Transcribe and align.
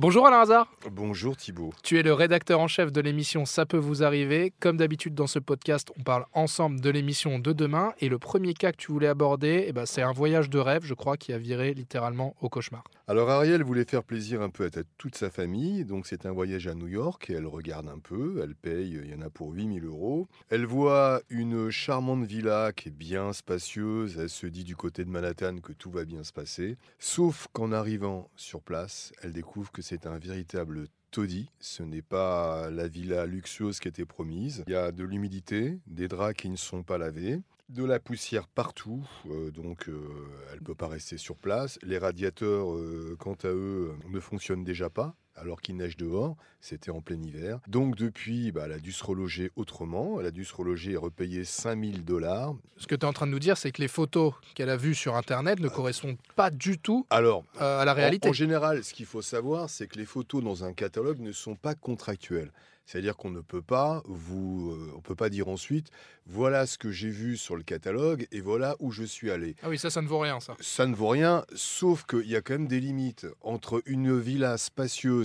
Bonjour 0.00 0.26
Alain 0.26 0.40
Hazard. 0.40 0.66
Bonjour 0.90 1.36
Thibault. 1.36 1.74
Tu 1.82 1.98
es 1.98 2.02
le 2.02 2.14
rédacteur 2.14 2.58
en 2.58 2.68
chef 2.68 2.90
de 2.90 3.02
l'émission 3.02 3.44
Ça 3.44 3.66
peut 3.66 3.76
vous 3.76 4.02
arriver. 4.02 4.50
Comme 4.58 4.78
d'habitude 4.78 5.14
dans 5.14 5.26
ce 5.26 5.38
podcast, 5.38 5.92
on 5.98 6.02
parle 6.02 6.24
ensemble 6.32 6.80
de 6.80 6.88
l'émission 6.88 7.38
de 7.38 7.52
demain. 7.52 7.92
Et 8.00 8.08
le 8.08 8.18
premier 8.18 8.54
cas 8.54 8.72
que 8.72 8.78
tu 8.78 8.92
voulais 8.92 9.08
aborder, 9.08 9.66
eh 9.66 9.74
ben, 9.74 9.84
c'est 9.84 10.00
un 10.00 10.12
voyage 10.12 10.48
de 10.48 10.58
rêve, 10.58 10.86
je 10.86 10.94
crois, 10.94 11.18
qui 11.18 11.34
a 11.34 11.38
viré 11.38 11.74
littéralement 11.74 12.34
au 12.40 12.48
cauchemar. 12.48 12.82
Alors 13.08 13.28
Ariel 13.28 13.62
voulait 13.62 13.84
faire 13.84 14.02
plaisir 14.02 14.40
un 14.40 14.48
peu 14.48 14.64
à 14.64 14.70
toute 14.96 15.16
sa 15.16 15.28
famille. 15.28 15.84
Donc 15.84 16.06
c'est 16.06 16.24
un 16.24 16.32
voyage 16.32 16.66
à 16.66 16.74
New 16.74 16.88
York. 16.88 17.28
Et 17.28 17.34
elle 17.34 17.46
regarde 17.46 17.86
un 17.86 17.98
peu. 17.98 18.40
Elle 18.42 18.54
paye, 18.54 18.98
il 19.04 19.10
y 19.10 19.14
en 19.14 19.20
a 19.20 19.28
pour 19.28 19.52
8000 19.52 19.84
euros. 19.84 20.28
Elle 20.48 20.64
voit 20.64 21.20
une 21.28 21.68
charmante 21.68 22.24
villa 22.24 22.72
qui 22.74 22.88
est 22.88 22.92
bien 22.92 23.34
spacieuse. 23.34 24.16
Elle 24.18 24.30
se 24.30 24.46
dit 24.46 24.64
du 24.64 24.76
côté 24.76 25.04
de 25.04 25.10
Manhattan 25.10 25.58
que 25.58 25.74
tout 25.74 25.90
va 25.90 26.06
bien 26.06 26.24
se 26.24 26.32
passer. 26.32 26.78
Sauf 26.98 27.48
qu'en 27.52 27.70
arrivant 27.70 28.30
sur 28.34 28.62
place, 28.62 29.12
elle 29.22 29.34
découvre 29.34 29.70
que 29.70 29.82
c'est 29.89 29.89
un 30.06 30.18
véritable 30.18 30.86
taudis. 31.10 31.50
Ce 31.58 31.82
n'est 31.82 32.02
pas 32.02 32.70
la 32.70 32.88
villa 32.88 33.26
luxueuse 33.26 33.80
qui 33.80 33.88
était 33.88 34.04
promise. 34.04 34.64
Il 34.66 34.72
y 34.72 34.76
a 34.76 34.92
de 34.92 35.04
l'humidité, 35.04 35.78
des 35.86 36.08
draps 36.08 36.36
qui 36.36 36.48
ne 36.48 36.56
sont 36.56 36.82
pas 36.82 36.98
lavés, 36.98 37.40
de 37.70 37.84
la 37.84 38.00
poussière 38.00 38.48
partout, 38.48 39.08
euh, 39.30 39.52
donc 39.52 39.88
euh, 39.88 40.08
elle 40.52 40.58
ne 40.58 40.64
peut 40.64 40.74
pas 40.74 40.88
rester 40.88 41.16
sur 41.16 41.36
place. 41.36 41.78
Les 41.82 41.98
radiateurs, 41.98 42.74
euh, 42.74 43.16
quant 43.18 43.36
à 43.44 43.48
eux, 43.48 43.92
ne 44.08 44.18
fonctionnent 44.18 44.64
déjà 44.64 44.90
pas 44.90 45.14
alors 45.36 45.60
qu'il 45.60 45.76
neige 45.76 45.96
dehors, 45.96 46.36
c'était 46.60 46.90
en 46.90 47.00
plein 47.00 47.22
hiver. 47.22 47.60
Donc 47.68 47.96
depuis, 47.96 48.52
bah, 48.52 48.62
elle 48.66 48.72
a 48.72 48.78
dû 48.78 48.92
se 48.92 49.04
reloger 49.04 49.50
autrement, 49.56 50.20
elle 50.20 50.26
a 50.26 50.30
dû 50.30 50.44
se 50.44 50.54
reloger 50.54 50.92
et 50.92 50.96
repayer 50.96 51.44
5000 51.44 52.04
dollars. 52.04 52.54
Ce 52.76 52.86
que 52.86 52.94
tu 52.94 53.02
es 53.02 53.08
en 53.08 53.12
train 53.12 53.26
de 53.26 53.32
nous 53.32 53.38
dire, 53.38 53.56
c'est 53.56 53.72
que 53.72 53.80
les 53.80 53.88
photos 53.88 54.34
qu'elle 54.54 54.70
a 54.70 54.76
vues 54.76 54.94
sur 54.94 55.16
Internet 55.16 55.60
ne 55.60 55.68
correspondent 55.68 56.18
pas 56.36 56.50
du 56.50 56.78
tout 56.78 57.06
alors, 57.10 57.44
à 57.58 57.84
la 57.84 57.94
réalité. 57.94 58.28
En, 58.28 58.30
en 58.30 58.34
général, 58.34 58.84
ce 58.84 58.92
qu'il 58.92 59.06
faut 59.06 59.22
savoir, 59.22 59.70
c'est 59.70 59.86
que 59.86 59.98
les 59.98 60.06
photos 60.06 60.42
dans 60.42 60.64
un 60.64 60.72
catalogue 60.72 61.20
ne 61.20 61.32
sont 61.32 61.56
pas 61.56 61.74
contractuelles. 61.74 62.52
C'est-à-dire 62.90 63.16
qu'on 63.16 63.30
ne 63.30 63.40
peut 63.40 63.62
pas 63.62 64.02
vous, 64.06 64.72
euh, 64.72 64.92
on 64.96 65.00
peut 65.00 65.14
pas 65.14 65.28
dire 65.28 65.46
ensuite, 65.46 65.90
voilà 66.26 66.66
ce 66.66 66.76
que 66.76 66.90
j'ai 66.90 67.08
vu 67.08 67.36
sur 67.36 67.54
le 67.54 67.62
catalogue 67.62 68.26
et 68.32 68.40
voilà 68.40 68.74
où 68.80 68.90
je 68.90 69.04
suis 69.04 69.30
allé. 69.30 69.54
Ah 69.62 69.68
oui, 69.68 69.78
ça, 69.78 69.90
ça 69.90 70.02
ne 70.02 70.08
vaut 70.08 70.18
rien, 70.18 70.40
ça. 70.40 70.56
Ça 70.58 70.88
ne 70.88 70.94
vaut 70.96 71.06
rien, 71.06 71.44
sauf 71.54 72.04
qu'il 72.04 72.26
y 72.28 72.34
a 72.34 72.40
quand 72.40 72.54
même 72.54 72.66
des 72.66 72.80
limites 72.80 73.28
entre 73.42 73.80
une 73.86 74.18
villa 74.18 74.58
spacieuse 74.58 75.19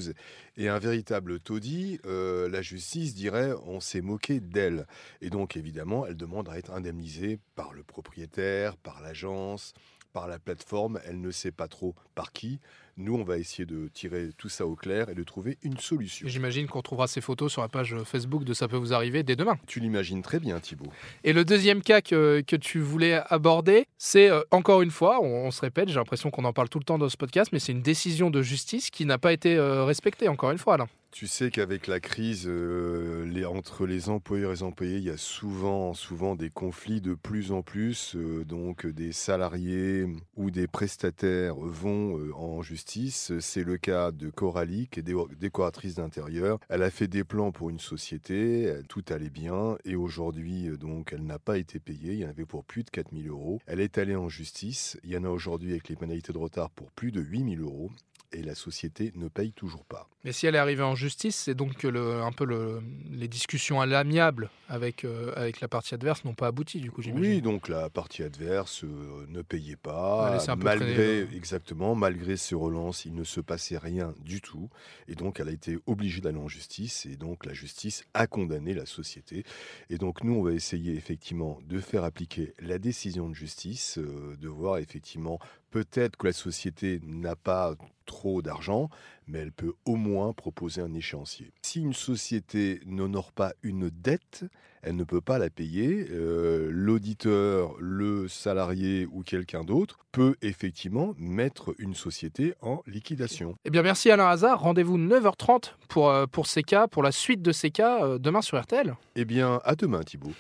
et 0.58 0.70
un 0.70 0.80
véritable 0.80 1.40
taudis. 1.40 2.00
Euh, 2.06 2.50
la 2.50 2.62
justice 2.62 3.16
dirait, 3.16 3.54
on 3.66 3.80
s'est 3.80 4.02
moqué 4.02 4.40
d'elle, 4.40 4.88
et 5.22 5.30
donc 5.30 5.58
évidemment, 5.58 6.06
elle 6.06 6.18
demande 6.18 6.50
à 6.50 6.58
être 6.58 6.72
indemnisée 6.72 7.40
par 7.56 7.74
le 7.74 7.84
propriétaire, 7.84 8.78
par 8.78 9.02
l'agence 9.02 9.74
par 10.16 10.30
la 10.30 10.40
plateforme, 10.40 11.02
elle 11.06 11.20
ne 11.20 11.30
sait 11.30 11.52
pas 11.52 11.68
trop 11.68 11.94
par 12.16 12.32
qui. 12.32 12.62
Nous, 12.98 13.14
on 13.14 13.24
va 13.26 13.38
essayer 13.38 13.66
de 13.66 13.90
tirer 13.90 14.30
tout 14.38 14.48
ça 14.48 14.66
au 14.66 14.76
clair 14.76 15.10
et 15.10 15.16
de 15.16 15.24
trouver 15.24 15.58
une 15.64 15.78
solution. 15.78 16.28
J'imagine 16.30 16.68
qu'on 16.68 16.82
trouvera 16.82 17.08
ces 17.08 17.20
photos 17.20 17.52
sur 17.52 17.62
la 17.62 17.68
page 17.68 17.94
Facebook 18.06 18.46
de 18.46 18.54
Ça 18.54 18.70
peut 18.70 18.78
vous 18.78 18.94
arriver 18.94 19.22
dès 19.22 19.36
demain. 19.36 19.58
Tu 19.68 19.82
l'imagines 19.82 20.22
très 20.22 20.40
bien, 20.40 20.62
Thibault. 20.62 20.92
Et 21.26 21.34
le 21.34 21.44
deuxième 21.44 21.82
cas 21.82 22.00
que, 22.00 22.42
que 22.48 22.56
tu 22.56 22.80
voulais 22.80 23.22
aborder, 23.28 23.88
c'est 23.98 24.30
euh, 24.30 24.42
encore 24.52 24.82
une 24.82 24.92
fois, 24.92 25.22
on, 25.22 25.52
se 25.52 25.60
répète, 25.60 25.90
j'ai 25.90 25.96
l'impression 25.96 26.32
qu'on 26.32 26.46
en 26.46 26.54
parle 26.54 26.70
tout 26.70 26.80
le 26.80 26.86
temps 26.86 26.98
dans 26.98 27.10
ce 27.10 27.18
podcast, 27.18 27.52
mais 27.52 27.60
c'est 27.60 27.74
une 27.74 27.82
décision 27.82 28.30
de 28.30 28.42
justice 28.42 28.90
qui 28.90 29.06
n'a 29.06 29.18
pas 29.18 29.34
été 29.34 29.58
euh, 29.58 29.84
respectée, 29.84 30.30
encore 30.30 30.52
une 30.52 30.58
fois, 30.58 30.78
là. 30.78 30.88
Tu 31.16 31.28
sais 31.28 31.50
qu'avec 31.50 31.88
la 31.88 32.02
crise, 32.02 32.44
euh, 32.46 33.26
les, 33.26 33.46
entre 33.46 33.86
les 33.86 34.10
employeurs 34.10 34.52
et 34.52 34.56
les 34.56 34.64
employés, 34.64 34.98
il 34.98 35.06
y 35.06 35.10
a 35.10 35.16
souvent, 35.16 35.94
souvent 35.94 36.36
des 36.36 36.50
conflits 36.50 37.00
de 37.00 37.14
plus 37.14 37.54
en 37.54 37.62
plus. 37.62 38.18
Euh, 38.18 38.44
donc, 38.44 38.86
des 38.86 39.14
salariés 39.14 40.08
ou 40.36 40.52
des 40.52 40.68
prestataires 40.68 41.56
vont 41.56 42.20
euh, 42.20 42.34
en 42.36 42.62
justice. 42.62 42.85
C'est 42.86 43.64
le 43.64 43.78
cas 43.78 44.12
de 44.12 44.30
Coralie, 44.30 44.88
qui 44.88 45.00
est 45.00 45.38
décoratrice 45.40 45.96
d'intérieur. 45.96 46.60
Elle 46.70 46.84
a 46.84 46.92
fait 46.92 47.08
des 47.08 47.24
plans 47.24 47.52
pour 47.52 47.70
une 47.70 47.80
société, 47.80 48.74
tout 48.88 49.04
allait 49.10 49.30
bien, 49.30 49.78
et 49.86 49.96
aujourd'hui, 49.96 50.70
donc, 50.78 51.12
elle 51.12 51.26
n'a 51.26 51.40
pas 51.40 51.58
été 51.58 51.80
payée. 51.80 52.14
Il 52.14 52.20
y 52.20 52.26
en 52.26 52.30
avait 52.30 52.46
pour 52.46 52.64
plus 52.64 52.84
de 52.84 52.90
4000 52.90 53.28
euros. 53.28 53.60
Elle 53.66 53.80
est 53.80 53.98
allée 53.98 54.16
en 54.16 54.30
justice. 54.30 54.98
Il 55.04 55.12
y 55.12 55.18
en 55.18 55.24
a 55.24 55.30
aujourd'hui 55.30 55.72
avec 55.72 55.90
les 55.90 55.96
pénalités 55.96 56.32
de 56.32 56.38
retard 56.38 56.70
pour 56.70 56.92
plus 56.92 57.12
de 57.12 57.22
8000 57.22 57.62
euros 57.62 57.92
et 58.36 58.44
la 58.44 58.56
société 58.56 59.12
ne 59.16 59.28
paye 59.28 59.52
toujours 59.52 59.86
pas. 59.86 60.08
Mais 60.24 60.32
si 60.32 60.48
elle 60.48 60.56
est 60.56 60.60
arrivée 60.60 60.84
en 60.84 60.96
justice, 60.96 61.36
c'est 61.36 61.54
donc 61.54 61.76
que 61.78 61.88
le, 61.88 62.22
un 62.22 62.32
peu 62.32 62.46
le, 62.46 62.82
les 63.12 63.28
discussions 63.28 63.80
à 63.80 63.86
l'amiable 63.86 64.50
avec, 64.68 65.06
euh, 65.06 65.32
avec 65.36 65.62
la 65.62 65.68
partie 65.68 65.94
adverse 65.94 66.26
n'ont 66.26 66.34
pas 66.34 66.48
abouti, 66.48 66.80
du 66.82 66.90
coup, 66.90 67.04
Oui, 67.14 67.42
donc 67.42 67.68
la 67.68 67.90
partie 67.92 68.24
adverse 68.24 68.84
euh, 68.84 69.26
ne 69.28 69.44
payait 69.44 69.76
pas. 69.76 70.44
Malgré, 70.58 71.22
euh. 71.22 71.28
exactement, 71.32 71.94
malgré 71.94 72.38
ses 72.38 72.56
relances, 72.56 73.06
il 73.06 73.14
ne 73.14 73.24
se 73.24 73.40
passait 73.40 73.78
rien 73.78 74.16
du 74.24 74.42
tout. 74.42 74.70
Et 75.08 75.14
donc, 75.14 75.40
elle 75.40 75.50
a 75.50 75.52
été 75.52 75.78
obligée 75.86 76.22
d'aller 76.22 76.40
en 76.40 76.48
justice. 76.48 77.06
Et 77.06 77.18
donc, 77.18 77.46
la 77.46 77.54
justice 77.54 78.04
a 78.16 78.26
condamné 78.26 78.74
la 78.74 78.88
société. 78.88 79.44
Et 79.92 80.00
donc, 80.00 80.24
nous, 80.24 80.34
on 80.34 80.44
va 80.44 80.54
essayer 80.54 80.96
effectivement 80.96 81.60
de 81.66 81.80
faire 81.80 82.04
appliquer 82.04 82.56
la 82.60 82.80
décision 82.80 83.30
de 83.30 83.36
justice, 83.36 84.00
de 84.00 84.48
voir 84.48 84.80
effectivement 84.80 85.40
peut-être 85.76 86.16
que 86.16 86.28
la 86.28 86.34
société 86.34 87.02
n'a 87.04 87.36
pas 87.36 87.76
trop 88.06 88.42
d'argent, 88.42 88.90
mais 89.28 89.40
elle 89.40 89.52
peut 89.52 89.74
au 89.86 89.96
moins 89.96 90.34
proposer 90.34 90.82
un 90.82 90.94
échéancier. 90.94 91.52
Si 91.62 91.82
une 91.82 91.94
société 91.94 92.82
n'honore 92.86 93.32
pas 93.32 93.54
une 93.64 93.90
dette, 93.90 94.46
elle 94.86 94.96
ne 94.96 95.04
peut 95.04 95.22
pas 95.22 95.40
la 95.40 95.50
payer. 95.50 96.08
Euh, 96.12 96.70
l'auditeur, 96.72 97.74
le 97.80 98.28
salarié 98.28 99.08
ou 99.12 99.24
quelqu'un 99.24 99.64
d'autre 99.64 99.98
peut 100.12 100.36
effectivement 100.42 101.16
mettre 101.18 101.74
une 101.80 101.96
société 101.96 102.54
en 102.62 102.82
liquidation. 102.86 103.56
Eh 103.66 103.72
bien, 103.72 103.82
merci 103.82 104.12
Alain 104.12 104.28
Hazard. 104.28 104.62
Rendez-vous 104.62 104.98
9h30 104.98 105.74
pour, 105.90 106.10
euh, 106.10 106.28
pour 106.28 106.48
ces 106.48 106.62
cas, 106.64 106.88
pour 106.88 107.04
la 107.04 107.12
suite 107.12 107.42
de 107.42 107.52
ces 107.52 107.72
cas, 107.72 108.06
euh, 108.06 108.18
demain 108.20 108.42
sur 108.42 108.62
RTL. 108.62 108.96
Eh 109.16 109.26
bien, 109.26 109.60
à 109.64 109.76
demain 109.76 110.02
Thibault. 110.02 110.34